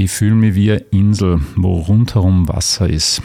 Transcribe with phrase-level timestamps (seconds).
[0.00, 3.20] Ich fühle mich wie eine Insel, wo rundherum Wasser ist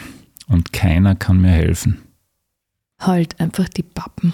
[0.48, 2.02] und keiner kann mir helfen.
[3.00, 4.34] Halt einfach die Pappen.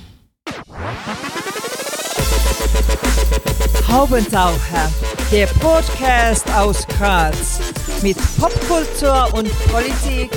[3.90, 4.90] Haubentaucher,
[5.34, 7.60] der Podcast aus Graz
[8.02, 10.32] mit Popkultur und Politik,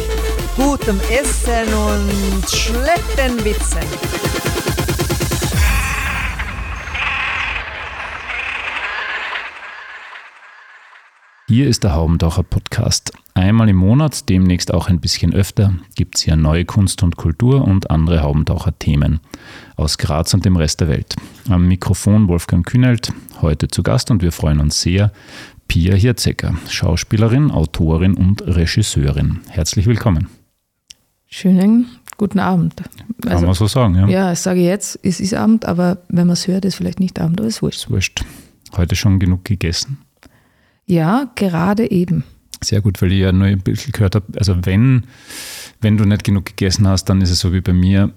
[0.57, 4.72] gutem Essen und schlechten Witzen.
[11.53, 13.13] Hier ist der Haubentaucher Podcast.
[13.35, 17.63] Einmal im Monat, demnächst auch ein bisschen öfter, gibt es hier neue Kunst und Kultur
[17.69, 19.21] und andere Haubentaucher-Themen
[19.77, 21.15] aus Graz und dem Rest der Welt.
[21.51, 23.13] Am Mikrofon Wolfgang Kühnelt,
[23.43, 25.13] heute zu Gast und wir freuen uns sehr,
[25.69, 29.41] Pia Hirzecker, Schauspielerin, Autorin und Regisseurin.
[29.51, 30.29] Herzlich willkommen.
[31.27, 31.85] Schönen
[32.17, 32.77] guten Abend.
[33.21, 34.09] Kann also, man so sagen, ja.
[34.09, 36.99] Ja, ich sage jetzt, es ist Abend, aber wenn man es hört, ist es vielleicht
[36.99, 37.81] nicht Abend, aber es ist wurscht.
[37.81, 38.25] Ist wurscht.
[38.75, 39.99] Heute schon genug gegessen?
[40.87, 42.25] Ja, gerade eben.
[42.63, 45.05] Sehr gut, weil ich ja nur ein bisschen gehört habe, also wenn,
[45.81, 48.13] wenn du nicht genug gegessen hast, dann ist es so wie bei mir,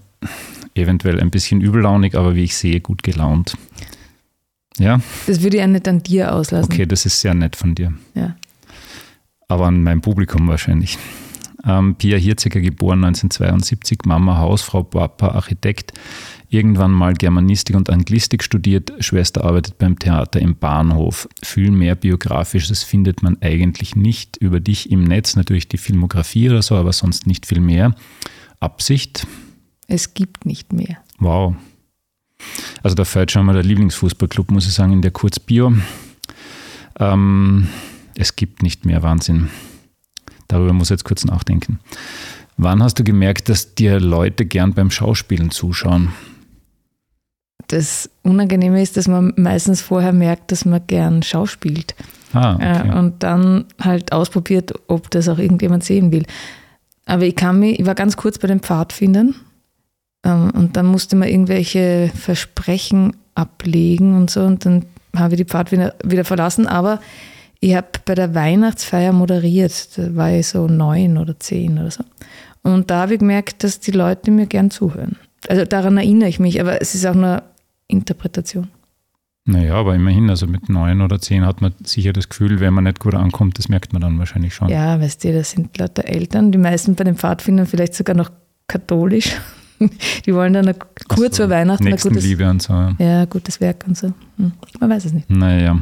[0.75, 3.57] eventuell ein bisschen übellaunig, aber wie ich sehe, gut gelaunt.
[4.77, 4.99] Ja?
[5.25, 6.71] Das würde ich ja nicht an dir auslassen.
[6.71, 7.93] Okay, das ist sehr nett von dir.
[8.13, 8.35] Ja.
[9.47, 10.97] Aber an meinem Publikum wahrscheinlich.
[11.65, 15.93] Ähm, Pia Hirziger, geboren 1972, Mama Hausfrau, Papa Architekt,
[16.49, 21.27] irgendwann mal Germanistik und Anglistik studiert, Schwester arbeitet beim Theater im Bahnhof.
[21.43, 26.61] Viel mehr Biografisches findet man eigentlich nicht über dich im Netz, natürlich die Filmografie oder
[26.61, 27.95] so, aber sonst nicht viel mehr.
[28.59, 29.27] Absicht?
[29.87, 30.97] Es gibt nicht mehr.
[31.19, 31.55] Wow.
[32.83, 35.73] Also da fällt schon mal der Lieblingsfußballclub, muss ich sagen, in der Kurzbio.
[36.99, 37.67] Ähm,
[38.15, 39.49] es gibt nicht mehr Wahnsinn.
[40.47, 41.79] Darüber muss ich jetzt kurz nachdenken.
[42.57, 46.13] Wann hast du gemerkt, dass dir Leute gern beim Schauspielen zuschauen?
[47.67, 51.95] Das Unangenehme ist, dass man meistens vorher merkt, dass man gern schauspielt.
[52.33, 52.89] Ah, okay.
[52.89, 56.23] Äh, und dann halt ausprobiert, ob das auch irgendjemand sehen will.
[57.05, 59.35] Aber ich kann mich, ich war ganz kurz bei den Pfadfindern
[60.23, 64.85] ähm, und dann musste man irgendwelche Versprechen ablegen und so und dann
[65.15, 66.67] habe ich die Pfadfinder wieder verlassen.
[66.67, 66.99] Aber
[67.59, 72.03] ich habe bei der Weihnachtsfeier moderiert, da war ich so neun oder zehn oder so.
[72.63, 75.17] Und da habe ich gemerkt, dass die Leute mir gern zuhören.
[75.47, 77.43] Also daran erinnere ich mich, aber es ist auch nur
[77.87, 78.69] Interpretation.
[79.47, 82.85] Naja, aber immerhin, also mit neun oder zehn hat man sicher das Gefühl, wenn man
[82.85, 84.69] nicht gut ankommt, das merkt man dann wahrscheinlich schon.
[84.69, 88.31] Ja, weißt du, das sind lauter Eltern, die meisten bei den Pfadfindern vielleicht sogar noch
[88.67, 89.35] katholisch.
[90.25, 90.73] Die wollen dann
[91.09, 92.73] kurz so, vor Weihnachten ein gutes, Liebe und so.
[92.97, 94.13] Ja, gutes Werk und so.
[94.37, 95.29] Hm, man weiß es nicht.
[95.29, 95.79] Naja.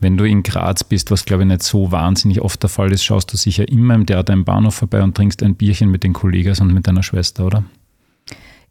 [0.00, 3.04] Wenn du in Graz bist, was glaube ich nicht so wahnsinnig oft der Fall ist,
[3.04, 6.12] schaust du sicher immer im Theater im Bahnhof vorbei und trinkst ein Bierchen mit den
[6.12, 7.64] Kollegen und mit deiner Schwester, oder?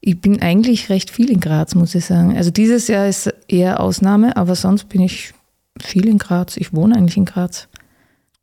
[0.01, 2.35] Ich bin eigentlich recht viel in Graz, muss ich sagen.
[2.35, 5.33] Also dieses Jahr ist eher Ausnahme, aber sonst bin ich
[5.79, 6.57] viel in Graz.
[6.57, 7.67] Ich wohne eigentlich in Graz.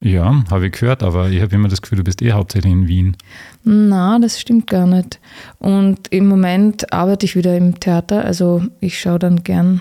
[0.01, 2.87] Ja, habe ich gehört, aber ich habe immer das Gefühl, du bist eh hauptsächlich in
[2.87, 3.17] Wien.
[3.65, 5.19] Na, das stimmt gar nicht.
[5.59, 9.81] Und im Moment arbeite ich wieder im Theater, also ich schaue dann gern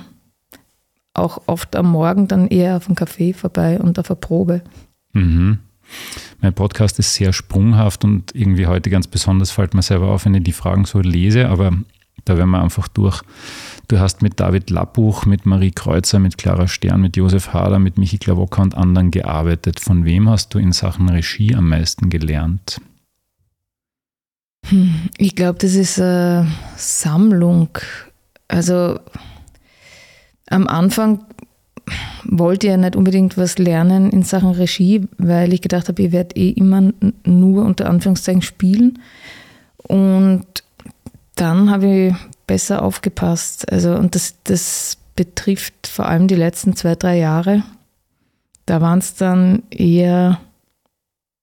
[1.14, 4.62] auch oft am Morgen dann eher auf dem Café vorbei und auf der Probe.
[5.14, 5.60] Mhm.
[6.42, 10.36] Mein Podcast ist sehr sprunghaft und irgendwie heute ganz besonders fällt mir selber auf, wenn
[10.36, 11.72] ich die Fragen so lese, aber
[12.26, 13.22] da werden wir einfach durch.
[13.88, 17.98] Du hast mit David Lappuch, mit Marie Kreuzer, mit Clara Stern, mit Josef Hader, mit
[17.98, 19.80] Michi Klawocker und anderen gearbeitet.
[19.80, 22.82] Von wem hast du in Sachen Regie am meisten gelernt?
[24.68, 27.70] Hm, ich glaube, das ist eine Sammlung.
[28.50, 29.00] Also
[30.50, 31.26] am Anfang
[32.24, 36.36] wollte ja nicht unbedingt was lernen in Sachen Regie, weil ich gedacht habe, ich werde
[36.36, 36.92] eh immer
[37.26, 39.00] nur unter Anführungszeichen spielen.
[39.88, 40.46] Und
[41.36, 42.16] dann habe ich
[42.46, 43.72] besser aufgepasst.
[43.72, 47.64] Also, und das, das betrifft vor allem die letzten zwei, drei Jahre.
[48.66, 50.40] Da waren es dann eher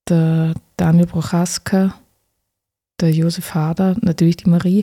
[0.09, 1.95] der Daniel Prochaska,
[3.01, 4.83] der Josef Hader, natürlich die Marie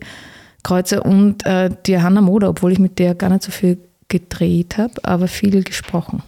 [0.63, 3.77] Kreuzer und äh, die Hanna Moder, obwohl ich mit der gar nicht so viel
[4.11, 6.22] gedreht habe, aber viel gesprochen.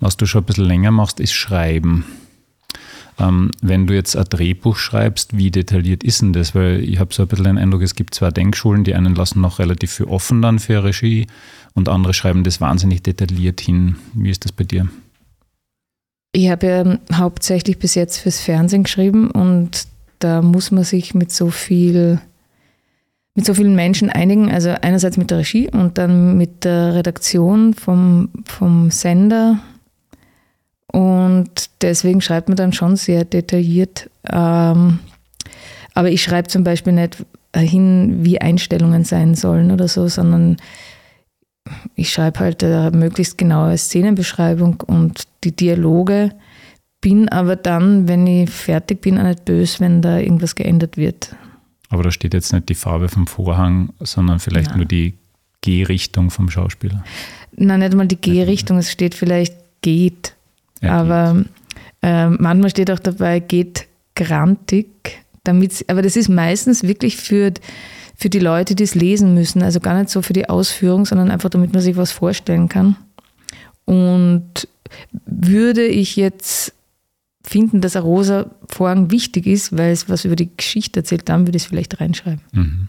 [0.00, 2.06] Was du schon ein bisschen länger machst, ist Schreiben.
[3.18, 6.54] Ähm, wenn du jetzt ein Drehbuch schreibst, wie detailliert ist denn das?
[6.54, 9.42] Weil ich habe so ein bisschen den Eindruck, es gibt zwar Denkschulen, die einen lassen
[9.42, 11.26] noch relativ viel offen dann für Regie
[11.74, 13.96] und andere schreiben das wahnsinnig detailliert hin.
[14.14, 14.88] Wie ist das bei dir?
[16.32, 19.86] Ich habe ja hauptsächlich bis jetzt fürs Fernsehen geschrieben und
[20.20, 22.20] da muss man sich mit so viel
[23.34, 27.74] mit so vielen Menschen einigen, also einerseits mit der Regie und dann mit der Redaktion
[27.74, 29.58] vom, vom Sender.
[30.92, 34.10] Und deswegen schreibt man dann schon sehr detailliert.
[34.28, 34.98] Ähm,
[35.94, 37.24] aber ich schreibe zum Beispiel nicht
[37.56, 40.56] hin, wie Einstellungen sein sollen oder so, sondern
[41.94, 46.30] ich schreibe halt eine möglichst genaue Szenenbeschreibung und die Dialoge,
[47.00, 51.34] bin aber dann, wenn ich fertig bin, auch nicht böse, wenn da irgendwas geändert wird.
[51.90, 54.78] Aber da steht jetzt nicht die Farbe vom Vorhang, sondern vielleicht Nein.
[54.78, 55.18] nur die
[55.60, 57.04] Gehrichtung vom Schauspieler.
[57.52, 60.34] Nein, nicht mal die Gehrichtung, es steht vielleicht geht.
[60.80, 61.44] Ja, aber
[62.02, 67.52] äh, manchmal steht auch dabei geht grantig, damit, aber das ist meistens wirklich für,
[68.16, 71.30] für die Leute, die es lesen müssen, also gar nicht so für die Ausführung, sondern
[71.30, 72.96] einfach damit man sich was vorstellen kann.
[73.84, 74.68] Und
[75.26, 76.72] würde ich jetzt
[77.42, 81.46] finden, dass ein rosa Vorhang wichtig ist, weil es was über die Geschichte erzählt, dann
[81.46, 82.40] würde ich es vielleicht reinschreiben.
[82.52, 82.88] Mhm.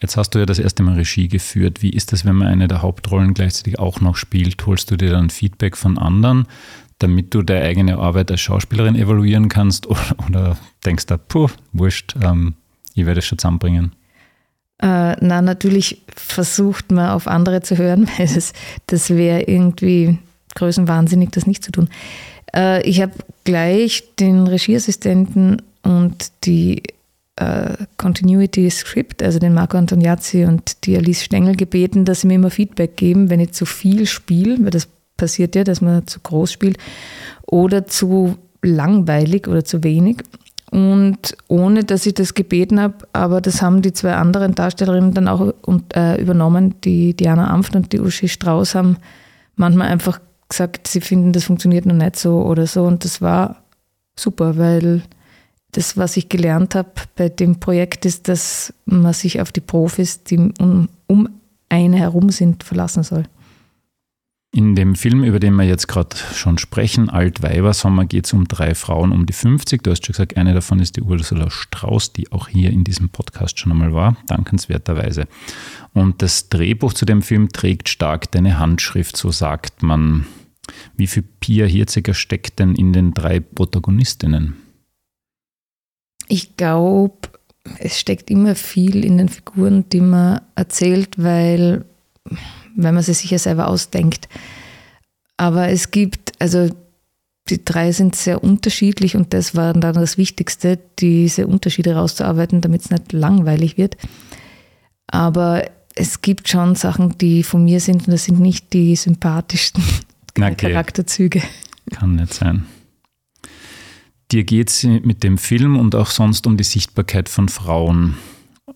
[0.00, 1.82] Jetzt hast du ja das erste Mal Regie geführt.
[1.82, 4.64] Wie ist das, wenn man eine der Hauptrollen gleichzeitig auch noch spielt?
[4.66, 6.46] Holst du dir dann Feedback von anderen,
[6.98, 9.86] damit du deine eigene Arbeit als Schauspielerin evaluieren kannst?
[9.88, 12.54] Oder, oder denkst du, puh, wurscht, ähm,
[12.94, 13.92] ich werde es schon zusammenbringen?
[14.78, 18.52] Äh, na, natürlich versucht man auf andere zu hören, weil das,
[18.86, 20.18] das wäre irgendwie
[20.56, 21.88] größenwahnsinnig, das nicht zu tun.
[22.54, 23.12] Äh, ich habe
[23.44, 26.82] gleich den Regieassistenten und die
[27.36, 32.34] äh, Continuity Script, also den Marco Antoniazzi und die Alice Stengel gebeten, dass sie mir
[32.34, 36.20] immer Feedback geben, wenn ich zu viel spiele, weil das passiert ja, dass man zu
[36.20, 36.78] groß spielt,
[37.46, 40.18] oder zu langweilig oder zu wenig.
[40.70, 45.28] Und ohne dass ich das gebeten habe, aber das haben die zwei anderen Darstellerinnen dann
[45.28, 45.54] auch
[45.94, 48.96] äh, übernommen, die Diana Amft und die Uschi Strauß haben
[49.54, 52.84] manchmal einfach gesagt, sie finden, das funktioniert noch nicht so oder so.
[52.84, 53.62] Und das war
[54.18, 55.02] super, weil
[55.72, 60.22] das, was ich gelernt habe bei dem Projekt, ist, dass man sich auf die Profis,
[60.24, 61.28] die um, um
[61.68, 63.24] eine herum sind, verlassen soll.
[64.52, 68.74] In dem Film, über den wir jetzt gerade schon sprechen, Altweibersommer, geht es um drei
[68.74, 69.82] Frauen um die 50.
[69.82, 73.10] Du hast schon gesagt, eine davon ist die Ursula Strauß, die auch hier in diesem
[73.10, 75.26] Podcast schon einmal war, dankenswerterweise.
[75.92, 80.26] Und das Drehbuch zu dem Film trägt stark deine Handschrift, so sagt man.
[80.96, 84.56] Wie viel Pia Hirziger steckt denn in den drei Protagonistinnen?
[86.28, 87.28] Ich glaube,
[87.78, 91.84] es steckt immer viel in den Figuren, die man erzählt, weil,
[92.76, 94.28] weil man sie sich ja selber ausdenkt.
[95.36, 96.70] Aber es gibt, also
[97.48, 102.82] die drei sind sehr unterschiedlich und das war dann das Wichtigste, diese Unterschiede rauszuarbeiten, damit
[102.82, 103.96] es nicht langweilig wird.
[105.06, 105.64] Aber
[105.94, 109.82] es gibt schon Sachen, die von mir sind und das sind nicht die sympathischsten
[110.36, 110.54] okay.
[110.56, 111.42] Charakterzüge.
[111.92, 112.66] Kann nicht sein.
[114.32, 118.16] Dir geht es mit dem Film und auch sonst um die Sichtbarkeit von Frauen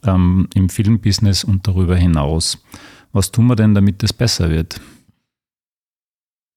[0.04, 2.62] ähm, im Filmbusiness und darüber hinaus.
[3.12, 4.80] Was tun wir denn, damit es besser wird?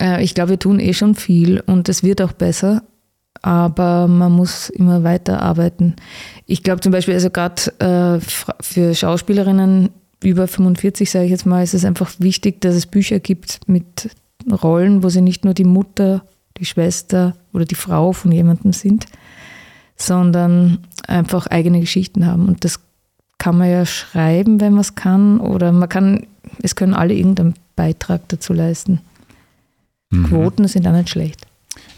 [0.02, 2.84] Äh, ich glaube, wir tun eh schon viel und es wird auch besser,
[3.42, 5.96] aber man muss immer weiter arbeiten.
[6.46, 8.20] Ich glaube zum Beispiel, also gerade äh,
[8.62, 9.90] für Schauspielerinnen
[10.24, 14.10] über 45, sage ich jetzt mal, ist es einfach wichtig, dass es Bücher gibt mit
[14.50, 16.24] Rollen, wo sie nicht nur die Mutter
[16.58, 19.06] die Schwester oder die Frau von jemandem sind,
[19.96, 22.48] sondern einfach eigene Geschichten haben.
[22.48, 22.80] Und das
[23.38, 26.28] kann man ja schreiben, wenn man es kann, oder man kann,
[26.62, 29.02] es können alle irgendeinen Beitrag dazu leisten.
[30.10, 30.26] Mhm.
[30.26, 31.46] Quoten sind auch nicht schlecht.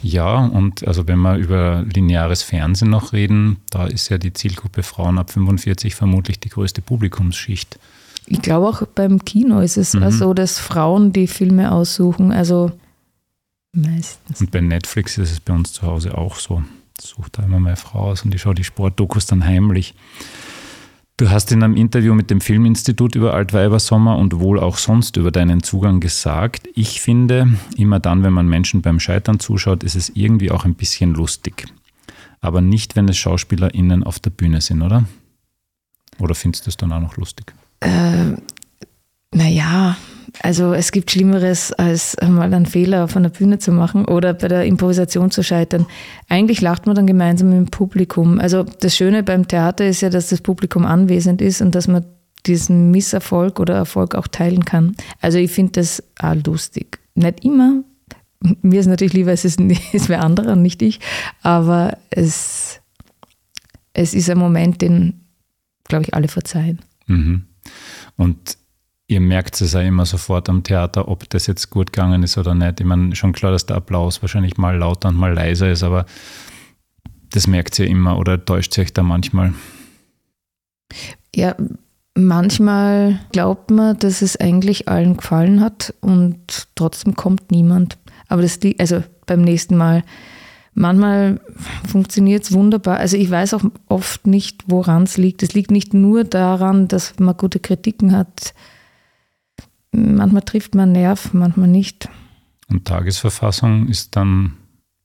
[0.01, 4.83] Ja, und also wenn wir über lineares Fernsehen noch reden, da ist ja die Zielgruppe
[4.83, 7.79] Frauen ab 45 vermutlich die größte Publikumsschicht.
[8.27, 10.11] Ich glaube auch beim Kino ist es mhm.
[10.11, 12.31] so, dass Frauen die Filme aussuchen.
[12.31, 12.71] Also
[13.75, 14.39] Meistens.
[14.39, 16.63] Und bei Netflix ist es bei uns zu Hause auch so.
[16.99, 19.93] Sucht da immer meine Frau aus und ich schaue die Sportdokus dann heimlich.
[21.17, 25.31] Du hast in einem Interview mit dem Filminstitut über Altweibersommer und wohl auch sonst über
[25.31, 30.09] deinen Zugang gesagt, ich finde, immer dann, wenn man Menschen beim Scheitern zuschaut, ist es
[30.09, 31.67] irgendwie auch ein bisschen lustig.
[32.41, 35.05] Aber nicht, wenn es SchauspielerInnen auf der Bühne sind, oder?
[36.19, 37.53] Oder findest du es dann auch noch lustig?
[37.79, 38.33] Äh,
[39.33, 39.95] naja,
[40.41, 44.47] also es gibt Schlimmeres, als mal einen Fehler von der Bühne zu machen oder bei
[44.47, 45.85] der Improvisation zu scheitern.
[46.29, 48.39] Eigentlich lacht man dann gemeinsam mit dem Publikum.
[48.39, 52.05] Also das Schöne beim Theater ist ja, dass das Publikum anwesend ist und dass man
[52.45, 54.95] diesen Misserfolg oder Erfolg auch teilen kann.
[55.21, 56.99] Also ich finde das auch lustig.
[57.15, 57.83] Nicht immer.
[58.61, 59.59] Mir ist natürlich lieber, es ist,
[59.93, 60.99] es wer anderer und nicht ich.
[61.41, 62.81] Aber es,
[63.93, 65.21] es ist ein Moment, den,
[65.85, 66.79] glaube ich, alle verzeihen.
[67.07, 67.43] Mhm.
[68.17, 68.57] Und
[69.07, 72.55] ihr merkt es ja immer sofort am Theater, ob das jetzt gut gegangen ist oder
[72.55, 72.79] nicht.
[72.79, 76.05] Ich meine, schon klar, dass der Applaus wahrscheinlich mal lauter und mal leiser ist, aber
[77.31, 79.53] das merkt ihr immer oder täuscht euch da manchmal?
[81.35, 81.55] Ja,
[82.15, 87.97] manchmal glaubt man, dass es eigentlich allen gefallen hat und trotzdem kommt niemand.
[88.27, 90.03] Aber das liegt, also beim nächsten Mal.
[90.77, 91.39] Manchmal
[91.87, 92.97] funktioniert es wunderbar.
[92.97, 95.41] Also ich weiß auch oft nicht, woran es liegt.
[95.41, 98.53] Es liegt nicht nur daran, dass man gute Kritiken hat,
[99.95, 102.09] manchmal trifft man Nerv, manchmal nicht.
[102.67, 104.57] Und Tagesverfassung ist dann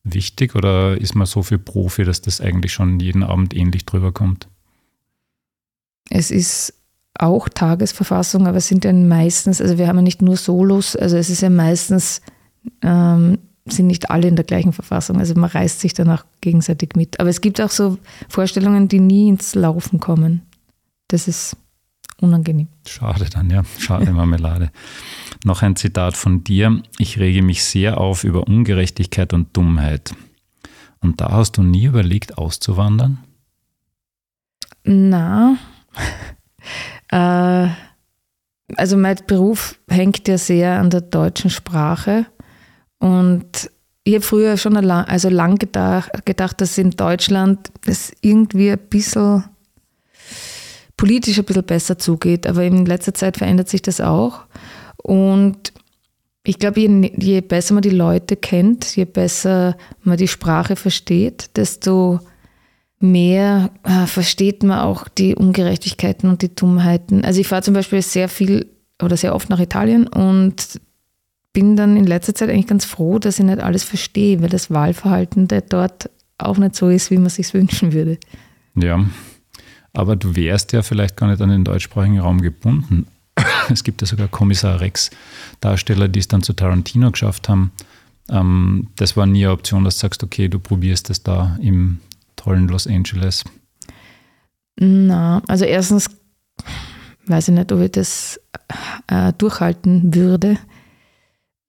[0.03, 4.13] wichtig oder ist man so viel Profi, dass das eigentlich schon jeden Abend ähnlich drüber
[4.13, 4.49] kommt?
[6.09, 6.75] Es ist
[7.15, 11.17] auch Tagesverfassung, aber es sind ja meistens, also wir haben ja nicht nur Solos, also
[11.17, 12.23] es ist ja meistens,
[12.83, 15.19] ähm, sind nicht alle in der gleichen Verfassung.
[15.19, 17.21] Also man reißt sich danach gegenseitig mit.
[17.21, 20.43] Aber es gibt auch so Vorstellungen, die nie ins Laufen kommen.
[21.09, 21.57] Das ist
[22.21, 22.69] unangenehm.
[22.87, 23.63] Schade dann, ja.
[23.79, 24.71] Schade Marmelade.
[25.45, 26.83] Noch ein Zitat von dir.
[26.99, 30.15] Ich rege mich sehr auf über Ungerechtigkeit und Dummheit.
[31.01, 33.19] Und da hast du nie überlegt, auszuwandern?
[34.85, 35.57] Na,
[37.11, 37.69] äh,
[38.77, 42.27] also mein Beruf hängt ja sehr an der deutschen Sprache.
[42.99, 43.71] Und
[44.05, 48.79] ich habe früher schon lang, also lang gedacht, gedacht, dass in Deutschland es irgendwie ein
[48.79, 49.45] bisschen
[51.01, 52.47] politisch ein bisschen besser zugeht.
[52.47, 54.43] Aber in letzter Zeit verändert sich das auch.
[54.99, 55.73] Und
[56.45, 61.57] ich glaube, je, je besser man die Leute kennt, je besser man die Sprache versteht,
[61.57, 62.21] desto
[62.99, 67.25] mehr äh, versteht man auch die Ungerechtigkeiten und die Dummheiten.
[67.25, 68.67] Also ich fahre zum Beispiel sehr viel
[69.03, 70.81] oder sehr oft nach Italien und
[71.55, 74.71] bin dann in letzter Zeit eigentlich ganz froh, dass ich nicht alles verstehe, weil das
[74.71, 78.19] Wahlverhalten der dort auch nicht so ist, wie man sich wünschen würde.
[78.75, 79.03] Ja,
[79.93, 83.07] aber du wärst ja vielleicht gar nicht an den deutschsprachigen Raum gebunden.
[83.71, 85.11] Es gibt ja sogar Kommissar Rex
[85.61, 87.73] Darsteller, die es dann zu Tarantino geschafft haben.
[88.29, 92.01] Ähm, das war nie eine Option, dass du sagst, okay, du probierst es da im
[92.37, 93.45] tollen Los Angeles.
[94.79, 96.09] Na, also erstens
[97.27, 98.41] weiß ich nicht, ob ich das
[99.07, 100.59] äh, durchhalten würde.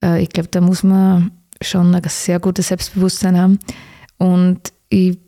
[0.03, 3.59] Äh, ich glaube, da muss man schon ein sehr gutes Selbstbewusstsein haben.
[4.17, 5.19] Und ich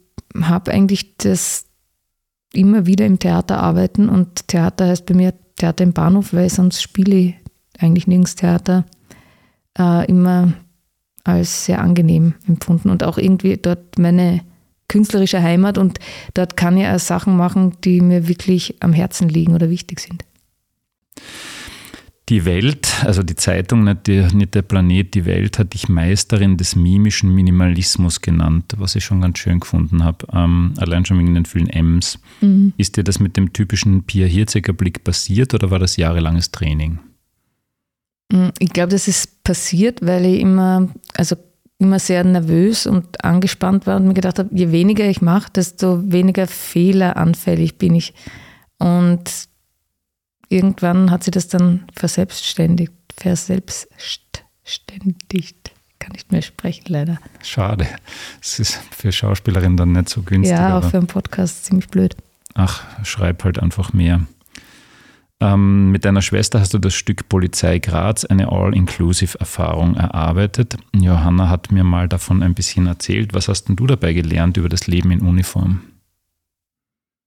[0.42, 1.66] habe eigentlich das
[2.54, 6.82] immer wieder im Theater arbeiten und Theater heißt bei mir Theater im Bahnhof, weil sonst
[6.82, 7.36] spiele ich
[7.80, 8.86] eigentlich nirgends Theater,
[9.78, 10.54] äh, immer
[11.24, 14.42] als sehr angenehm empfunden und auch irgendwie dort meine
[14.88, 16.00] künstlerische Heimat und
[16.34, 20.24] dort kann ich auch Sachen machen, die mir wirklich am Herzen liegen oder wichtig sind.
[22.30, 26.56] Die Welt, also die Zeitung, nicht, die, nicht der Planet, die Welt hat dich Meisterin
[26.56, 30.26] des mimischen Minimalismus genannt, was ich schon ganz schön gefunden habe.
[30.32, 32.20] Ähm, allein schon wegen den vielen M's.
[32.40, 32.72] Mhm.
[32.78, 37.00] Ist dir das mit dem typischen Pia Hirzeger Blick passiert oder war das jahrelanges Training?
[38.32, 41.36] Mm, ich glaube, das ist passiert, weil ich immer, also
[41.78, 46.10] immer sehr nervös und angespannt war und mir gedacht habe, je weniger ich mache, desto
[46.12, 48.14] weniger fehleranfällig bin ich.
[48.80, 49.50] Und
[50.50, 55.72] irgendwann hat sie das dann verselbstständigt, verselbstständigt.
[56.00, 57.20] Kann nicht mehr sprechen, leider.
[57.42, 57.88] Schade.
[58.42, 60.58] Es ist für Schauspielerinnen dann nicht so günstig.
[60.58, 62.16] Ja, auch für einen Podcast ziemlich blöd.
[62.56, 64.22] Ach, schreib halt einfach mehr.
[65.40, 70.78] Ähm, mit deiner Schwester hast du das Stück Polizei Graz, eine All-Inclusive-Erfahrung erarbeitet.
[70.96, 73.34] Johanna hat mir mal davon ein bisschen erzählt.
[73.34, 75.82] Was hast denn du dabei gelernt über das Leben in Uniform?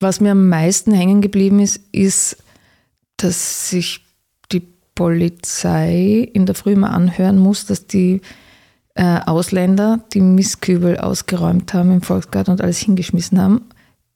[0.00, 2.42] Was mir am meisten hängen geblieben ist, ist,
[3.16, 4.04] dass sich
[4.52, 8.20] die Polizei in der Früh immer anhören muss, dass die
[8.94, 13.66] äh, Ausländer die Mistkübel ausgeräumt haben im Volksgarten und alles hingeschmissen haben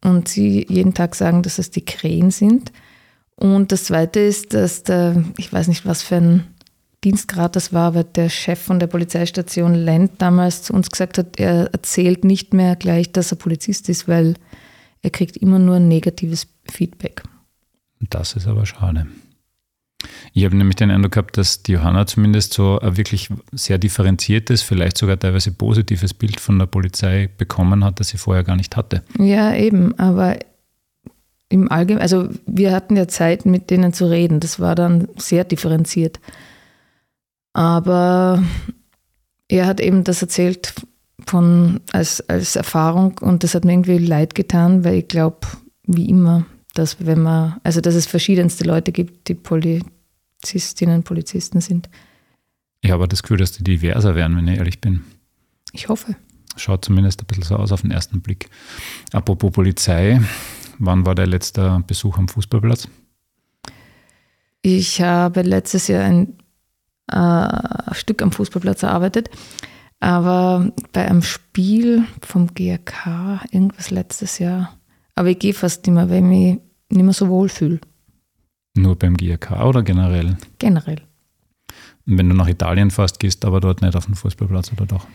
[0.02, 2.72] und sie jeden Tag sagen, dass es die Krähen sind.
[3.36, 6.46] Und das Zweite ist, dass der, ich weiß nicht, was für ein
[7.04, 11.40] Dienstgrad das war, aber der Chef von der Polizeistation Lent damals zu uns gesagt hat,
[11.40, 14.34] er erzählt nicht mehr gleich, dass er Polizist ist, weil
[15.02, 17.22] er kriegt immer nur negatives Feedback.
[18.00, 19.06] Das ist aber schade.
[20.32, 24.62] Ich habe nämlich den Eindruck gehabt, dass die Johanna zumindest so ein wirklich sehr differenziertes,
[24.62, 28.76] vielleicht sogar teilweise positives Bild von der Polizei bekommen hat, das sie vorher gar nicht
[28.76, 29.02] hatte.
[29.18, 30.38] Ja, eben, aber
[31.48, 34.40] im Allgemeinen, also wir hatten ja Zeit, mit denen zu reden.
[34.40, 36.20] Das war dann sehr differenziert.
[37.52, 38.42] Aber
[39.48, 40.74] er hat eben das erzählt
[41.26, 45.40] von, als, als Erfahrung und das hat mir irgendwie leid getan, weil ich glaube,
[45.84, 46.46] wie immer,
[46.80, 51.90] dass wenn man, also dass es verschiedenste Leute gibt, die Polizistinnen, Polizisten sind.
[52.80, 55.04] Ich habe das Gefühl, dass die diverser werden, wenn ich ehrlich bin.
[55.72, 56.16] Ich hoffe.
[56.56, 58.48] Schaut zumindest ein bisschen so aus auf den ersten Blick.
[59.12, 60.20] Apropos Polizei,
[60.78, 62.88] wann war der letzte Besuch am Fußballplatz?
[64.62, 66.38] Ich habe letztes Jahr ein
[67.12, 69.28] äh, Stück am Fußballplatz erarbeitet,
[70.00, 74.78] aber bei einem Spiel vom GRK, irgendwas letztes Jahr,
[75.14, 76.58] aber ich gehe fast nicht mehr, weil ich mich
[76.90, 77.80] nicht mehr so wohl fühle.
[78.76, 80.36] Nur beim GRK oder generell?
[80.58, 81.02] Generell.
[82.06, 85.06] Und wenn du nach Italien fast gehst, aber dort nicht auf den Fußballplatz oder doch?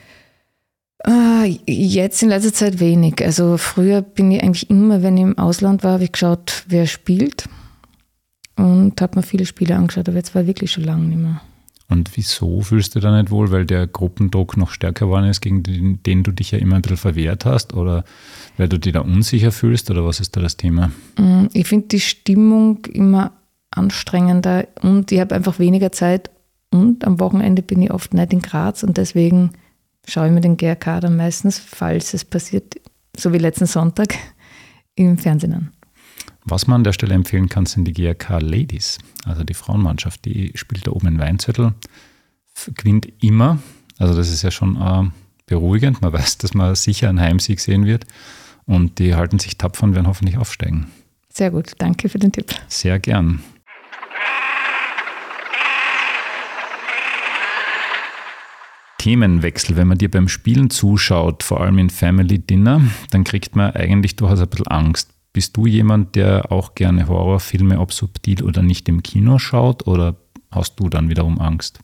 [1.08, 3.24] Uh, jetzt in letzter Zeit wenig.
[3.24, 6.88] Also früher bin ich eigentlich immer, wenn ich im Ausland war, habe ich geschaut, wer
[6.88, 7.48] spielt.
[8.56, 11.42] und habe mir viele Spiele angeschaut, aber jetzt war wirklich schon lange nicht mehr.
[11.88, 13.52] Und wieso fühlst du da nicht wohl?
[13.52, 16.82] Weil der Gruppendruck noch stärker geworden ist, gegen den, den, du dich ja immer ein
[16.82, 17.74] bisschen verwehrt hast?
[17.74, 18.04] Oder
[18.58, 19.92] weil du dich da unsicher fühlst?
[19.92, 20.92] Oder was ist da das Thema?
[21.18, 23.34] Mm, ich finde die Stimmung immer
[23.72, 26.32] anstrengender und ich habe einfach weniger Zeit
[26.72, 29.52] und am Wochenende bin ich oft nicht in Graz und deswegen
[30.08, 32.76] schaue ich mir den GRK dann meistens, falls es passiert,
[33.18, 34.16] so wie letzten Sonntag,
[34.96, 35.72] im Fernsehen an.
[36.48, 40.26] Was man an der Stelle empfehlen kann, sind die GRK Ladies, also die Frauenmannschaft.
[40.26, 41.74] Die spielt da oben in Weinzettel,
[42.76, 43.58] gewinnt immer.
[43.98, 45.10] Also das ist ja schon äh,
[45.48, 46.04] beruhigend.
[46.04, 48.06] Man weiß, dass man sicher einen Heimsieg sehen wird.
[48.68, 50.88] Und die halten sich tapfer und werden hoffentlich aufsteigen.
[51.30, 52.54] Sehr gut, danke für den Tipp.
[52.68, 53.44] Sehr gern.
[59.00, 59.76] Themenwechsel.
[59.76, 64.16] Wenn man dir beim Spielen zuschaut, vor allem in Family Dinner, dann kriegt man eigentlich
[64.16, 65.15] durchaus ein bisschen Angst.
[65.36, 70.16] Bist du jemand, der auch gerne Horrorfilme, ob subtil oder nicht, im Kino schaut oder
[70.50, 71.82] hast du dann wiederum Angst?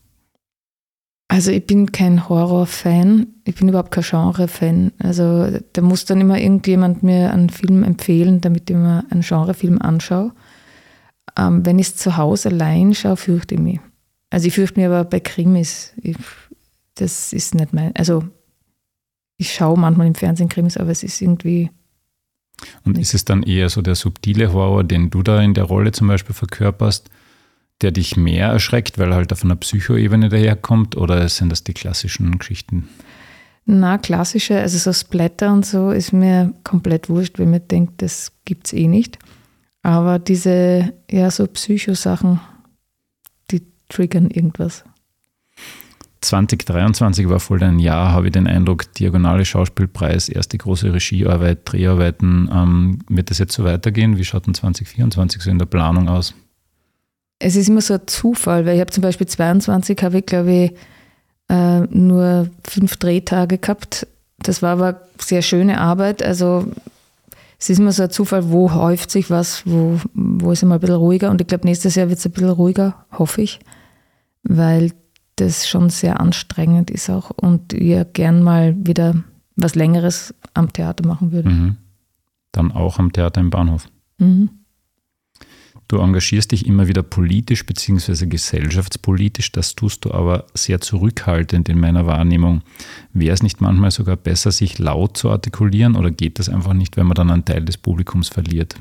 [1.27, 4.93] Also ich bin kein Horror-Fan, ich bin überhaupt kein Genre-Fan.
[4.99, 9.81] Also da muss dann immer irgendjemand mir einen Film empfehlen, damit ich mir einen Genrefilm
[9.81, 10.31] anschaue.
[11.37, 13.79] Ähm, wenn ich es zu Hause allein schaue, fürchte ich mich.
[14.29, 15.91] Also ich fürchte mich aber bei Krimis.
[16.01, 16.15] Ich,
[16.95, 17.93] das ist nicht mein.
[17.97, 18.23] Also
[19.35, 21.69] ich schaue manchmal im Fernsehen Krimis, aber es ist irgendwie
[22.85, 25.91] und ist es dann eher so der subtile Horror, den du da in der Rolle
[25.91, 27.09] zum Beispiel verkörperst,
[27.81, 31.73] der dich mehr erschreckt, weil er halt auf einer Psychoebene daherkommt, oder sind das die
[31.73, 32.87] klassischen Geschichten?
[33.65, 38.31] Na, klassische, also so Splatter und so ist mir komplett wurscht, wenn man denkt, das
[38.45, 39.19] gibt es eh nicht.
[39.83, 42.39] Aber diese, ja, so Psychosachen,
[43.49, 44.83] die triggern irgendwas.
[46.21, 52.49] 2023 war voll dein Jahr, habe ich den Eindruck, Diagonale Schauspielpreis, erste große Regiearbeit, Dreharbeiten.
[52.53, 54.17] Ähm, wird das jetzt so weitergehen?
[54.17, 56.35] Wie schaut denn 2024 so in der Planung aus?
[57.39, 60.51] Es ist immer so ein Zufall, weil ich habe zum Beispiel 22, habe ich glaube
[60.51, 60.73] ich
[61.49, 64.05] äh, nur fünf Drehtage gehabt.
[64.37, 66.21] Das war aber sehr schöne Arbeit.
[66.21, 66.71] Also
[67.57, 70.81] es ist immer so ein Zufall, wo häuft sich was, wo, wo ist immer ein
[70.81, 71.31] bisschen ruhiger.
[71.31, 73.59] Und ich glaube, nächstes Jahr wird es ein bisschen ruhiger, hoffe ich,
[74.43, 74.91] weil
[75.41, 79.23] das schon sehr anstrengend ist auch und ihr gern mal wieder
[79.55, 81.49] was Längeres am Theater machen würde.
[81.49, 81.75] Mhm.
[82.51, 83.87] Dann auch am Theater im Bahnhof.
[84.17, 84.49] Mhm.
[85.87, 88.25] Du engagierst dich immer wieder politisch bzw.
[88.25, 92.61] gesellschaftspolitisch, das tust du aber sehr zurückhaltend in meiner Wahrnehmung.
[93.11, 96.95] Wäre es nicht manchmal sogar besser, sich laut zu artikulieren oder geht das einfach nicht,
[96.95, 98.75] wenn man dann einen Teil des Publikums verliert?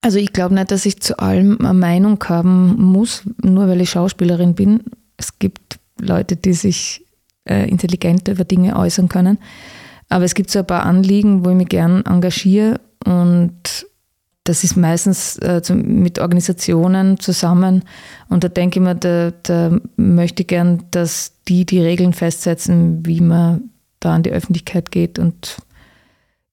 [0.00, 3.90] Also ich glaube nicht, dass ich zu allem eine Meinung haben muss, nur weil ich
[3.90, 4.80] Schauspielerin bin
[5.16, 7.04] es gibt Leute, die sich
[7.44, 9.38] äh, intelligenter über Dinge äußern können.
[10.08, 13.86] Aber es gibt so ein paar Anliegen, wo ich mich gern engagiere und
[14.44, 17.82] das ist meistens äh, mit Organisationen zusammen.
[18.28, 23.04] Und da denke ich mir, da, da möchte ich gern, dass die die Regeln festsetzen,
[23.04, 25.18] wie man da an die Öffentlichkeit geht.
[25.18, 25.56] Und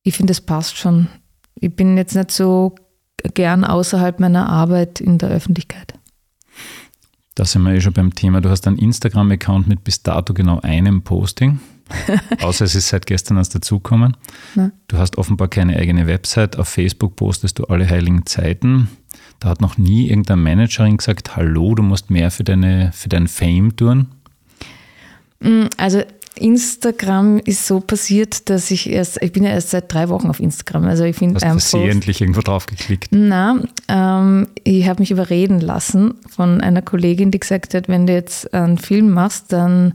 [0.02, 1.08] ich finde, das passt schon.
[1.56, 2.74] Ich bin jetzt nicht so
[3.36, 5.94] gern außerhalb meiner Arbeit in der Öffentlichkeit.
[7.36, 8.42] Da sind wir eh schon beim Thema.
[8.42, 11.60] Du hast einen Instagram-Account mit bis dato genau einem Posting.
[12.42, 14.16] Außer es ist seit gestern erst dazugekommen.
[14.88, 16.58] Du hast offenbar keine eigene Website.
[16.58, 18.88] Auf Facebook postest du alle heiligen Zeiten.
[19.40, 23.28] Da hat noch nie irgendeine Managerin gesagt, hallo, du musst mehr für, deine, für dein
[23.28, 24.08] Fame tun.
[25.40, 26.04] Mm, also
[26.36, 30.40] Instagram ist so passiert, dass ich erst, ich bin ja erst seit drei Wochen auf
[30.40, 30.86] Instagram.
[30.86, 33.10] Also ich finde Hast du versehentlich irgendwo drauf geklickt?
[33.12, 38.14] Na, ähm, ich habe mich überreden lassen von einer Kollegin, die gesagt hat, wenn du
[38.14, 39.94] jetzt einen Film machst, dann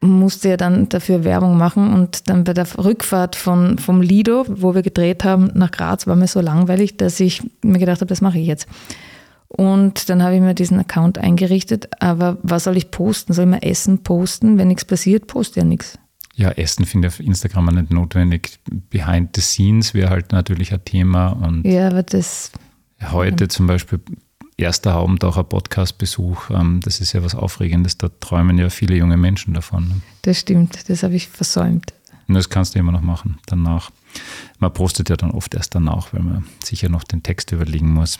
[0.00, 1.94] musst du ja dann dafür Werbung machen.
[1.94, 6.16] Und dann bei der Rückfahrt von, vom Lido, wo wir gedreht haben, nach Graz, war
[6.16, 8.68] mir so langweilig, dass ich mir gedacht habe, das mache ich jetzt.
[9.56, 11.88] Und dann habe ich mir diesen Account eingerichtet.
[12.00, 13.32] Aber was soll ich posten?
[13.32, 14.58] Soll ich mal Essen posten?
[14.58, 15.98] Wenn nichts passiert, poste ja nichts.
[16.34, 18.58] Ja, Essen finde ich auf Instagram auch nicht notwendig.
[18.90, 21.28] Behind the scenes wäre halt natürlich ein Thema.
[21.28, 22.50] Und ja, aber das.
[23.12, 23.48] Heute ja.
[23.48, 24.00] zum Beispiel,
[24.56, 27.96] erster Haubentaucher Podcast-Besuch, ähm, das ist ja was Aufregendes.
[27.96, 30.02] Da träumen ja viele junge Menschen davon.
[30.22, 31.94] Das stimmt, das habe ich versäumt.
[32.26, 33.90] Und das kannst du immer noch machen, danach.
[34.58, 38.18] Man postet ja dann oft erst danach, weil man sicher noch den Text überlegen muss.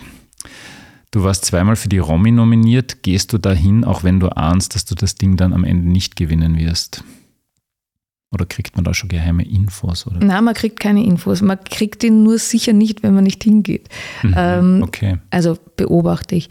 [1.14, 3.04] Du warst zweimal für die Romy nominiert.
[3.04, 6.16] Gehst du dahin, auch wenn du ahnst, dass du das Ding dann am Ende nicht
[6.16, 7.04] gewinnen wirst?
[8.32, 10.08] Oder kriegt man da schon geheime Infos?
[10.08, 10.18] Oder?
[10.18, 11.40] Nein, man kriegt keine Infos.
[11.40, 13.88] Man kriegt die nur sicher nicht, wenn man nicht hingeht.
[14.24, 15.18] Mhm, ähm, okay.
[15.30, 16.48] Also beobachte ich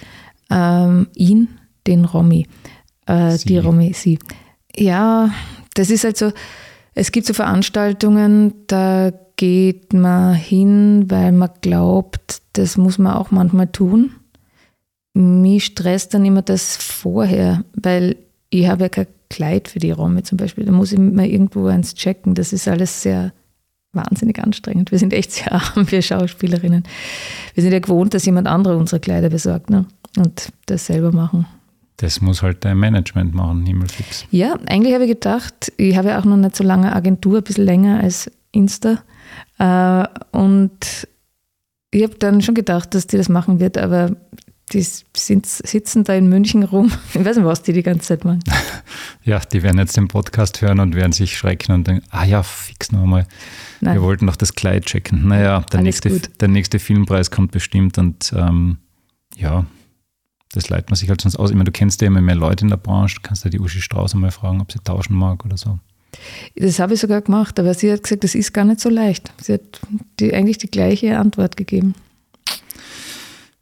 [0.49, 1.49] ähm, ihn,
[1.85, 2.47] den Romy.
[3.05, 4.17] Äh, die Romy, sie.
[4.73, 5.29] Ja,
[5.73, 6.31] das ist halt so,
[6.93, 13.29] es gibt so Veranstaltungen, da geht man hin, weil man glaubt, das muss man auch
[13.29, 14.11] manchmal tun
[15.13, 18.17] mich stresst dann immer das vorher, weil
[18.49, 20.65] ich habe ja kein Kleid für die Romme zum Beispiel.
[20.65, 22.35] Da muss ich mal irgendwo eins checken.
[22.35, 23.33] Das ist alles sehr
[23.93, 24.91] wahnsinnig anstrengend.
[24.91, 26.83] Wir sind echt sehr arm, wir Schauspielerinnen.
[27.53, 29.85] Wir sind ja gewohnt, dass jemand andere unsere Kleider besorgt ne?
[30.17, 31.47] und das selber machen.
[31.97, 34.25] Das muss halt dein Management machen, himmelfix.
[34.31, 37.43] Ja, eigentlich habe ich gedacht, ich habe ja auch noch nicht so lange Agentur, ein
[37.43, 39.03] bisschen länger als Insta.
[39.59, 41.07] Äh, und
[41.91, 44.15] ich habe dann schon gedacht, dass die das machen wird, aber
[44.71, 46.91] die sind, sitzen da in München rum.
[47.13, 48.43] Ich weiß nicht, was die die ganze Zeit machen.
[49.25, 52.43] Ja, die werden jetzt den Podcast hören und werden sich schrecken und denken, ah ja,
[52.43, 53.25] fix nochmal.
[53.79, 55.27] Wir wollten doch das Kleid checken.
[55.27, 58.79] Naja, der, nächste, der nächste Filmpreis kommt bestimmt und ähm,
[59.37, 59.65] ja,
[60.51, 61.51] das leitet man sich halt sonst aus.
[61.51, 63.61] Ich meine, du kennst ja immer mehr Leute in der Branche, du kannst ja die
[63.61, 65.79] Uschi Strauß einmal fragen, ob sie tauschen mag oder so.
[66.55, 69.31] Das habe ich sogar gemacht, aber sie hat gesagt, das ist gar nicht so leicht.
[69.41, 69.81] Sie hat
[70.19, 71.95] die, eigentlich die gleiche Antwort gegeben.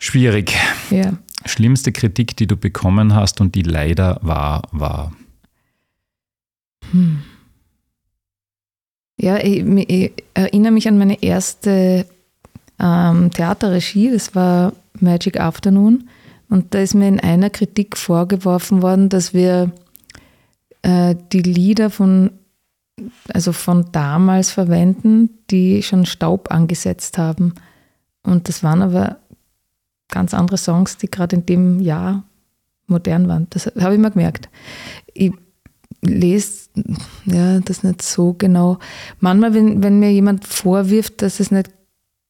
[0.02, 0.56] Schwierig.
[0.90, 1.14] Ja.
[1.46, 5.12] Schlimmste Kritik, die du bekommen hast und die leider wahr war?
[6.92, 7.22] Hm.
[9.18, 12.08] Ja, ich, ich, erinnere mich an meine erste
[12.80, 16.10] ähm, Theaterregie, das war Magic Afternoon.
[16.50, 19.72] Und da ist mir in einer Kritik vorgeworfen worden, dass wir
[20.82, 22.32] äh, die Lieder von,
[23.32, 27.54] also von damals verwenden, die schon Staub angesetzt haben.
[28.24, 29.22] Und das waren aber
[30.12, 32.24] ganz andere Songs, die gerade in dem Jahr
[32.86, 33.47] modern waren.
[33.50, 34.50] Das habe ich mir gemerkt.
[35.13, 35.32] Ich
[36.02, 36.69] lese
[37.26, 38.78] ja, das nicht so genau.
[39.19, 41.71] Manchmal, wenn, wenn mir jemand vorwirft, dass es nicht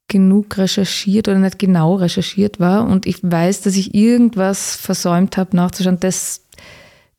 [0.08, 5.56] genug recherchiert oder nicht genau recherchiert war und ich weiß, dass ich irgendwas versäumt habe
[5.56, 6.42] nachzuschauen, das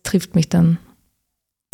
[0.03, 0.79] trifft mich dann.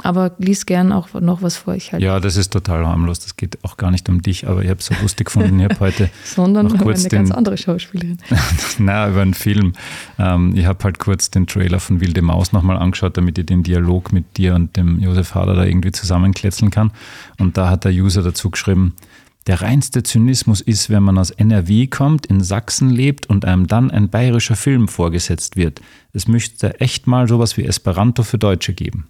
[0.05, 1.75] Aber lies gern auch noch was vor.
[1.75, 2.03] Ich halt.
[2.03, 3.19] Ja, das ist total harmlos.
[3.19, 5.59] Das geht auch gar nicht um dich, aber ich habe es so lustig gefunden.
[5.59, 8.19] Ich habe heute Sondern noch kurz eine den, ganz andere Schauspielerin.
[8.79, 9.73] Nein, über einen Film.
[10.19, 13.65] Ähm, ich habe halt kurz den Trailer von Wilde Maus nochmal angeschaut, damit ich den
[13.65, 16.93] Dialog mit dir und dem Josef Hader da irgendwie zusammenkletzeln kann.
[17.39, 18.95] Und da hat der User dazu geschrieben,
[19.49, 23.91] der reinste Zynismus ist, wenn man aus NRW kommt, in Sachsen lebt und einem dann
[23.91, 25.81] ein bayerischer Film vorgesetzt wird.
[26.13, 29.09] Es müsste echt mal sowas wie Esperanto für Deutsche geben.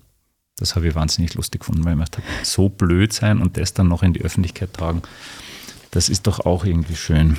[0.59, 3.89] Das habe ich wahnsinnig lustig gefunden, weil man dachte, so blöd sein und das dann
[3.89, 5.03] noch in die Öffentlichkeit tragen,
[5.91, 7.37] das ist doch auch irgendwie schön.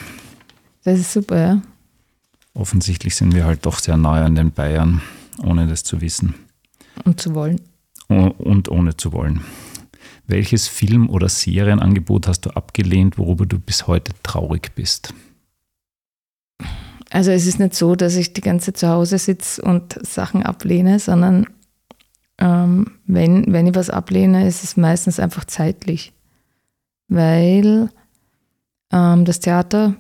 [0.84, 1.62] Das ist super, ja.
[2.54, 5.02] Offensichtlich sind wir halt doch sehr nahe an den Bayern,
[5.44, 6.34] ohne das zu wissen.
[7.04, 7.62] Und zu wollen.
[8.08, 9.42] Und ohne zu wollen.
[10.26, 15.14] Welches Film- oder Serienangebot hast du abgelehnt, worüber du bis heute traurig bist?
[17.12, 20.44] Also es ist nicht so, dass ich die ganze Zeit zu Hause sitze und Sachen
[20.44, 21.48] ablehne, sondern
[22.39, 26.13] ähm, wenn, wenn ich was ablehne, ist es meistens einfach zeitlich,
[27.08, 27.89] weil
[28.91, 29.95] ähm, das Theater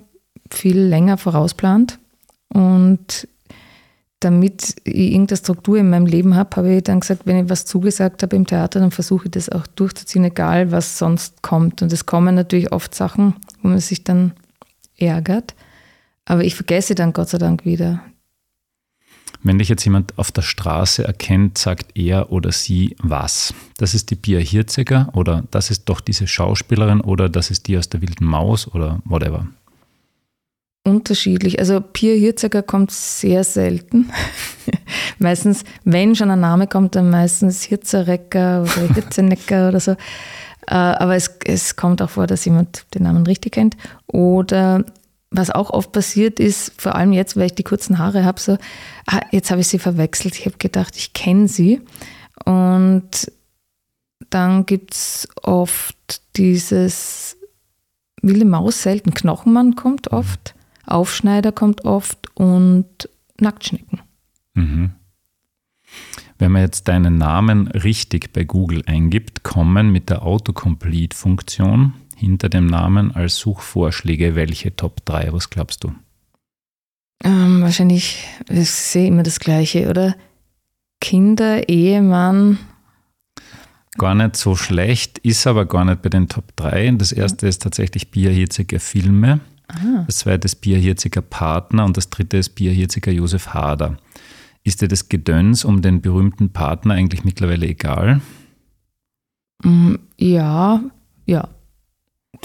[0.49, 1.99] viel länger vorausplant
[2.53, 3.27] und
[4.19, 7.65] damit ich irgendeine Struktur in meinem Leben habe, habe ich dann gesagt, wenn ich was
[7.65, 11.81] zugesagt habe im Theater, dann versuche ich das auch durchzuziehen, egal was sonst kommt.
[11.81, 14.33] Und es kommen natürlich oft Sachen, wo man sich dann
[14.97, 15.55] ärgert.
[16.25, 18.01] Aber ich vergesse dann Gott sei Dank wieder.
[19.41, 23.53] Wenn dich jetzt jemand auf der Straße erkennt, sagt er oder sie was?
[23.77, 27.77] Das ist die Pia Hirziger oder das ist doch diese Schauspielerin oder das ist die
[27.77, 29.47] aus der wilden Maus oder whatever?
[30.85, 31.59] Unterschiedlich.
[31.59, 34.09] Also Pia Hirziger kommt sehr selten.
[35.19, 39.91] meistens, wenn schon ein Name kommt, dann meistens Hirzerecker oder Hirzenecker oder so.
[39.91, 43.77] Äh, aber es, es kommt auch vor, dass jemand den Namen richtig kennt.
[44.07, 44.83] Oder
[45.31, 48.57] was auch oft passiert ist, vor allem jetzt, weil ich die kurzen Haare habe, so,
[49.05, 50.35] ah, jetzt habe ich sie verwechselt.
[50.35, 51.81] Ich habe gedacht, ich kenne sie.
[52.45, 53.31] Und
[54.29, 57.37] dann gibt es oft dieses
[58.21, 59.13] wilde Maus selten.
[59.13, 64.01] Knochenmann kommt oft, Aufschneider kommt oft und Nacktschnecken.
[64.55, 64.91] Mhm.
[66.37, 72.67] Wenn man jetzt deinen Namen richtig bei Google eingibt, kommen mit der Autocomplete-Funktion hinter dem
[72.67, 75.31] Namen als Suchvorschläge welche Top 3?
[75.31, 75.93] Was glaubst du?
[77.23, 80.15] Ähm, wahrscheinlich, ich sehe immer das Gleiche, oder?
[80.99, 82.59] Kinder, Ehemann.
[83.97, 86.91] Gar nicht so schlecht, ist aber gar nicht bei den Top 3.
[86.91, 89.39] Das erste ist tatsächlich Bierhirziger Filme.
[89.67, 90.03] Ah.
[90.05, 93.97] Das zweite ist Bierhirziger Partner und das dritte ist Bierhirziger Josef Hader.
[94.63, 98.21] Ist dir das Gedöns um den berühmten Partner eigentlich mittlerweile egal?
[99.63, 100.81] Mm, ja,
[101.25, 101.47] ja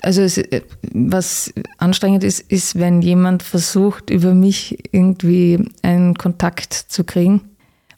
[0.03, 6.73] also es, äh, was anstrengend ist, ist, wenn jemand versucht, über mich irgendwie einen Kontakt
[6.73, 7.43] zu kriegen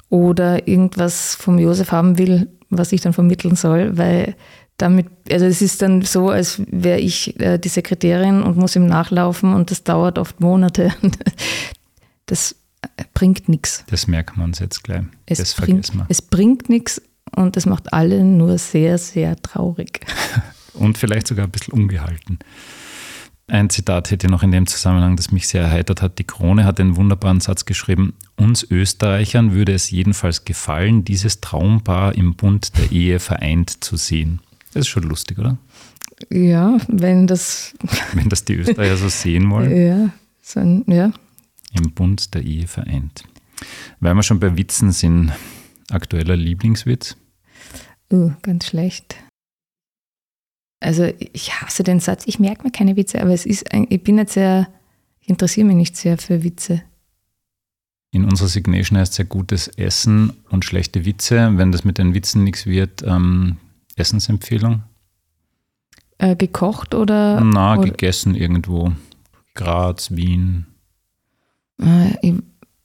[0.09, 4.35] oder irgendwas vom Josef haben will, was ich dann vermitteln soll, weil
[4.79, 8.87] damit, also es ist dann so, als wäre ich äh, die Sekretärin und muss ihm
[8.87, 10.93] nachlaufen und das dauert oft Monate.
[12.29, 12.57] Das
[13.15, 13.85] bringt nichts.
[13.87, 15.05] Das merkt man uns jetzt gleich.
[15.27, 16.07] Es das bringt, vergessen wir.
[16.09, 17.01] es bringt nichts
[17.37, 20.01] und das macht alle nur sehr, sehr traurig.
[20.79, 22.39] Und vielleicht sogar ein bisschen ungehalten.
[23.49, 26.19] Ein Zitat hätte ich noch in dem Zusammenhang, das mich sehr erheitert hat.
[26.19, 28.15] Die Krone hat einen wunderbaren Satz geschrieben.
[28.35, 34.41] Uns Österreichern würde es jedenfalls gefallen, dieses Traumpaar im Bund der Ehe vereint zu sehen.
[34.73, 35.59] Das ist schon lustig, oder?
[36.31, 37.75] Ja, wenn das,
[38.15, 39.77] Wenn das die Österreicher so sehen wollen.
[39.77, 40.11] ja,
[40.43, 41.13] so ein, ja.
[41.73, 43.25] Im Bund der Ehe vereint.
[44.01, 45.33] Weil wir schon bei Witzen sind,
[45.91, 47.17] aktueller Lieblingswitz.
[48.13, 49.17] Uh, ganz schlecht.
[50.87, 54.05] Also ich hasse den Satz, ich merke mir keine Witze, aber es ist, ein, ich
[54.05, 54.69] bin nicht sehr,
[55.19, 56.81] ich interessiere mich nicht sehr für Witze.
[58.13, 61.51] In unserer Signation heißt es ja gutes Essen und schlechte Witze.
[61.57, 63.57] Wenn das mit den Witzen nichts wird, ähm,
[63.97, 64.85] Essensempfehlung?
[66.19, 68.93] Äh, gekocht oder, Na, oder gegessen irgendwo.
[69.55, 70.67] Graz, Wien.
[71.83, 72.35] äh, ich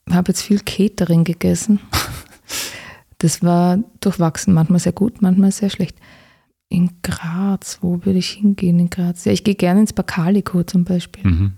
[0.09, 1.79] habe jetzt viel Catering gegessen.
[3.19, 5.95] Das war durchwachsen, manchmal sehr gut, manchmal sehr schlecht.
[6.71, 9.25] In Graz, wo würde ich hingehen in Graz?
[9.25, 11.29] Ja, ich gehe gerne ins Bacalico zum Beispiel.
[11.29, 11.51] Mhm.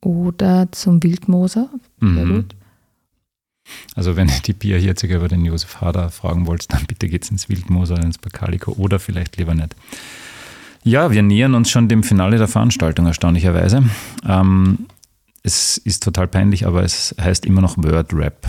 [0.00, 1.68] Oder zum Wildmoser,
[2.00, 2.34] sehr Mhm.
[2.34, 2.54] gut.
[3.96, 7.30] Also wenn ihr die Pia Hirziger über den Josef Hader fragen wollt, dann bitte geht's
[7.30, 9.74] ins Wildmoos oder ins Bacalico oder vielleicht lieber nicht.
[10.84, 13.82] Ja, wir nähern uns schon dem Finale der Veranstaltung erstaunlicherweise.
[14.28, 14.86] Ähm,
[15.42, 18.46] es ist total peinlich, aber es heißt immer noch Word Rap.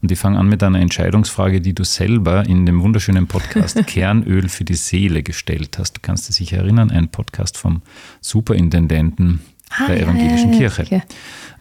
[0.00, 4.48] Und ich fange an mit einer Entscheidungsfrage, die du selber in dem wunderschönen Podcast Kernöl
[4.48, 5.94] für die Seele gestellt hast.
[5.96, 7.82] Du kannst dich sicher erinnern, ein Podcast vom
[8.20, 9.40] Superintendenten
[9.88, 11.02] der evangelischen Ah, ja, ja, Kirche.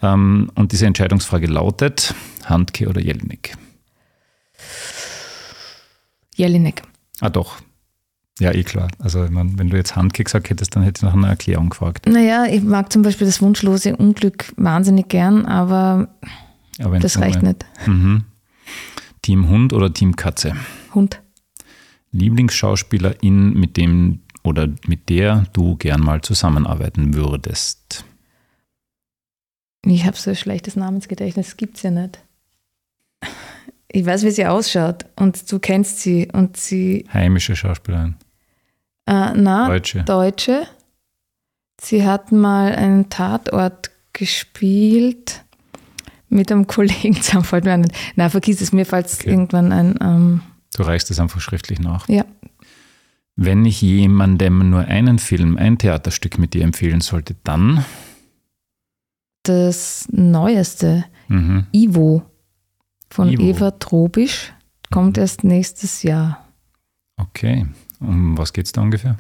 [0.02, 0.14] ja.
[0.14, 2.14] Ähm, und diese Entscheidungsfrage lautet:
[2.46, 3.54] Handke oder Jelinek?
[6.36, 6.82] Jelinek.
[7.20, 7.58] Ah, doch.
[8.40, 8.88] Ja, eh klar.
[8.98, 11.70] Also, ich mein, wenn du jetzt Handke gesagt hättest, dann hätte ich nach einer Erklärung
[11.70, 12.08] gefragt.
[12.08, 16.08] Naja, ich mag zum Beispiel das wunschlose Unglück wahnsinnig gern, aber
[16.84, 17.66] Aber das reicht nicht.
[17.86, 18.26] Mhm.
[19.22, 20.56] Team Hund oder Team Katze?
[20.94, 21.22] Hund.
[22.12, 28.04] Lieblingsschauspielerin, mit dem oder mit der du gern mal zusammenarbeiten würdest?
[29.86, 32.20] Ich habe so ein schlechtes Namensgedächtnis, das gibt's ja nicht.
[33.88, 38.16] Ich weiß, wie sie ausschaut und du kennst sie und sie, Heimische Schauspielerin.
[39.06, 40.04] äh, na, Deutsche.
[40.04, 40.68] Deutsche.
[41.80, 45.41] Sie hat mal einen Tatort gespielt
[46.32, 47.44] mit einem Kollegen zusammen.
[47.46, 47.94] Fällt mir nicht.
[48.16, 49.30] Na, vergiss es, mir fällt Okay.
[49.30, 49.96] irgendwann ein.
[50.02, 50.42] Ähm,
[50.76, 52.08] Du reichst es einfach schriftlich nach.
[52.08, 52.24] ja,
[53.36, 57.84] Wenn ich jemandem nur einen Film, ein Theaterstück mit dir empfehlen sollte, dann?
[59.44, 61.66] das Neueste, Mhm.
[61.72, 62.24] Ivo
[63.10, 63.42] von Ivo.
[63.42, 64.54] Eva Trobisch,
[64.92, 66.46] kommt erst nächstes Jahr.
[67.18, 67.66] Okay.
[68.00, 69.18] Um was geht es da ungefähr?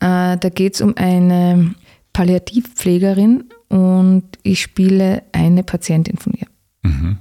[0.00, 1.74] Äh, da geht es um eine
[2.16, 6.46] Palliativpflegerin und ich spiele eine Patientin von ihr.
[6.80, 7.18] Mhm.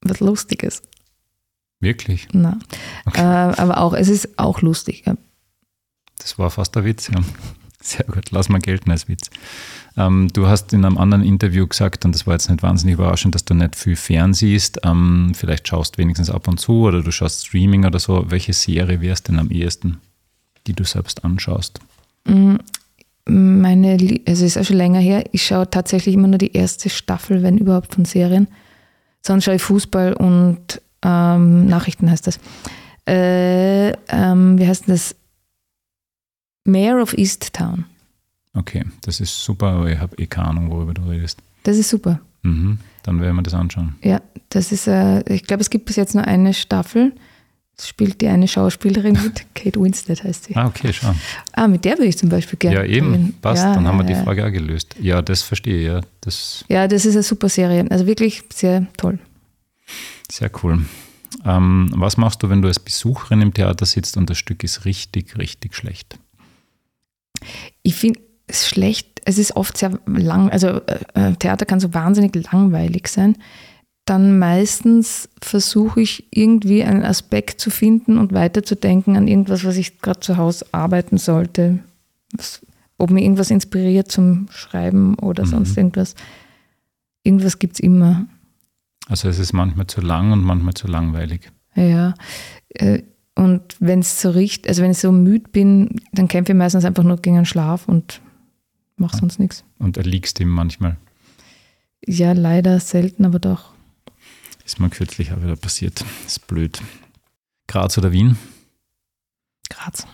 [0.00, 0.80] Was Lustiges.
[1.80, 2.26] Wirklich?
[2.32, 2.58] Na.
[3.04, 3.20] Okay.
[3.20, 5.02] Äh, aber auch, es ist auch lustig.
[5.04, 5.18] Ja.
[6.16, 7.20] Das war fast der Witz, ja.
[7.82, 9.28] Sehr gut, lass mal gelten als Witz.
[9.98, 13.34] Ähm, du hast in einem anderen Interview gesagt, und das war jetzt nicht wahnsinnig überraschend,
[13.34, 14.80] dass du nicht viel fernsiehst.
[14.82, 18.30] Ähm, vielleicht schaust wenigstens ab und zu oder du schaust Streaming oder so.
[18.30, 19.98] Welche Serie wär's denn am ehesten,
[20.66, 21.80] die du selbst anschaust?
[23.28, 27.42] Meine, also ist auch schon länger her, ich schaue tatsächlich immer nur die erste Staffel,
[27.42, 28.46] wenn überhaupt von Serien.
[29.20, 32.38] Sonst schaue ich Fußball und ähm, Nachrichten heißt das.
[33.08, 35.16] Äh, ähm, wie heißt denn das?
[36.64, 37.84] Mayor of East Town.
[38.54, 41.40] Okay, das ist super, aber ich habe eh keine Ahnung, worüber du redest.
[41.62, 42.20] Das ist super.
[42.42, 43.96] Mhm, dann werden wir das anschauen.
[44.02, 47.12] Ja, das ist, äh, ich glaube, es gibt bis jetzt nur eine Staffel.
[47.78, 50.56] Spielt die eine Schauspielerin mit, Kate Winstead heißt sie.
[50.56, 51.14] Ah, okay, schau.
[51.52, 52.76] Ah, mit der würde ich zum Beispiel gerne.
[52.76, 54.96] Ja, eben, passt, Ja, dann haben wir die Frage auch gelöst.
[54.98, 56.00] Ja, das verstehe ich, ja.
[56.22, 57.84] Das Ja, das ist eine super Serie.
[57.90, 59.18] Also wirklich sehr toll.
[60.30, 60.86] Sehr cool.
[61.44, 64.84] Ähm, was machst du, wenn du als Besucherin im Theater sitzt und das Stück ist
[64.84, 66.18] richtig, richtig schlecht?
[67.82, 71.92] Ich finde es schlecht, es ist oft sehr lang, also äh, äh, Theater kann so
[71.94, 73.36] wahnsinnig langweilig sein.
[74.06, 79.98] Dann meistens versuche ich irgendwie einen Aspekt zu finden und weiterzudenken an irgendwas, was ich
[80.00, 81.80] gerade zu Hause arbeiten sollte.
[82.32, 82.64] Was,
[82.98, 85.48] ob mir irgendwas inspiriert zum Schreiben oder Mhm.
[85.50, 86.14] sonst irgendwas.
[87.24, 88.26] Irgendwas gibt es immer.
[89.08, 91.50] Also es ist manchmal zu lang und manchmal zu langweilig.
[91.74, 92.14] Ja.
[92.70, 93.02] äh,
[93.38, 96.84] Und wenn es so riecht, also wenn ich so müde bin, dann kämpfe ich meistens
[96.86, 98.22] einfach nur gegen den Schlaf und
[98.96, 99.62] mache sonst nichts.
[99.78, 100.96] Und erliegst ihm manchmal.
[102.06, 103.72] Ja, leider selten, aber doch.
[104.66, 106.04] Ist mir kürzlich auch wieder passiert.
[106.26, 106.82] Ist blöd.
[107.68, 108.36] Graz oder Wien?
[109.70, 110.08] Graz.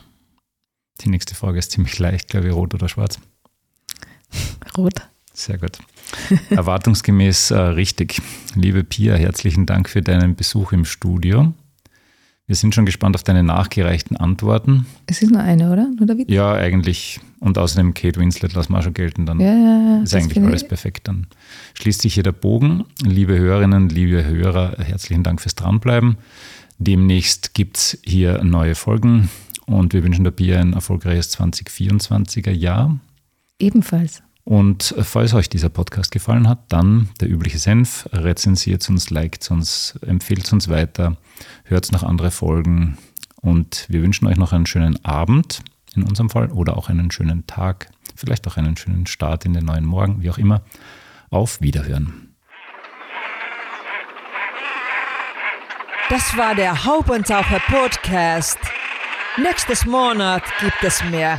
[1.00, 3.18] Die nächste Frage ist ziemlich leicht, glaube ich, rot oder schwarz.
[4.76, 5.08] Rot.
[5.32, 5.78] Sehr gut.
[6.50, 8.20] Erwartungsgemäß äh, richtig.
[8.54, 11.54] Liebe Pia, herzlichen Dank für deinen Besuch im Studio.
[12.52, 14.84] Wir sind schon gespannt auf deine nachgereichten Antworten.
[15.06, 15.88] Es ist nur eine, oder?
[15.88, 16.30] Nur David?
[16.30, 17.18] Ja, eigentlich.
[17.40, 19.24] Und außerdem Kate Winslet lassen wir schon gelten.
[19.24, 19.54] Dann Ja, ja,
[19.96, 20.02] ja.
[20.02, 21.08] ist das eigentlich alles perfekt.
[21.08, 21.28] Dann
[21.72, 22.84] schließt sich hier der Bogen.
[23.02, 26.18] Liebe Hörerinnen, liebe Hörer, herzlichen Dank fürs Dranbleiben.
[26.76, 29.30] Demnächst gibt es hier neue Folgen
[29.64, 32.98] und wir wünschen der Pia ein erfolgreiches 2024er Jahr.
[33.58, 34.22] Ebenfalls.
[34.44, 39.98] Und falls euch dieser Podcast gefallen hat, dann der übliche Senf, rezensiert uns, liked uns,
[40.04, 41.16] empfiehlt uns weiter,
[41.64, 42.98] hört nach andere Folgen
[43.40, 45.62] und wir wünschen euch noch einen schönen Abend
[45.94, 49.64] in unserem Fall oder auch einen schönen Tag, vielleicht auch einen schönen Start in den
[49.64, 50.62] neuen Morgen, wie auch immer.
[51.30, 52.34] Auf Wiederhören.
[56.08, 58.58] Das war der Haubentaucher Podcast.
[59.38, 61.38] Nächstes Monat gibt es mehr.